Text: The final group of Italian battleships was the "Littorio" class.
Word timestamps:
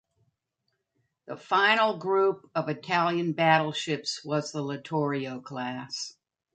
The 1.27 1.37
final 1.37 1.95
group 1.95 2.49
of 2.55 2.69
Italian 2.69 3.33
battleships 3.33 4.25
was 4.25 4.51
the 4.51 4.63
"Littorio" 4.63 5.43
class. 5.43 6.15